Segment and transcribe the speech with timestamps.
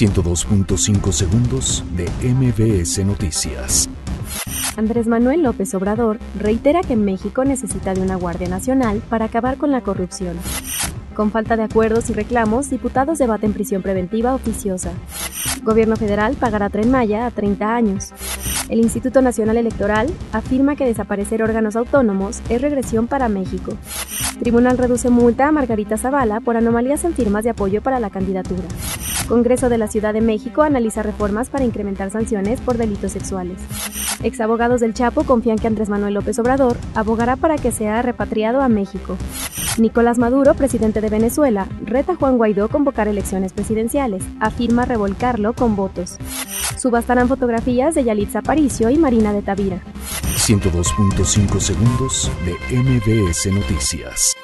[0.00, 3.86] 102.5 segundos de MBS Noticias.
[4.78, 9.70] Andrés Manuel López Obrador reitera que México necesita de una Guardia Nacional para acabar con
[9.70, 10.38] la corrupción.
[11.14, 14.92] Con falta de acuerdos y reclamos, diputados debaten prisión preventiva oficiosa.
[15.64, 18.14] Gobierno federal pagará Tren Maya a 30 años.
[18.70, 23.76] El Instituto Nacional Electoral afirma que desaparecer órganos autónomos es regresión para México.
[24.38, 28.64] Tribunal reduce multa a Margarita Zavala por anomalías en firmas de apoyo para la candidatura.
[29.30, 33.60] Congreso de la Ciudad de México analiza reformas para incrementar sanciones por delitos sexuales.
[34.24, 38.68] Exabogados del Chapo confían que Andrés Manuel López Obrador abogará para que sea repatriado a
[38.68, 39.16] México.
[39.78, 45.76] Nicolás Maduro, presidente de Venezuela, reta a Juan Guaidó convocar elecciones presidenciales, afirma revolcarlo con
[45.76, 46.16] votos.
[46.76, 49.80] Subastarán fotografías de Yalitza Aparicio y Marina de Tavira.
[50.38, 54.39] 102.5 segundos de MBS Noticias.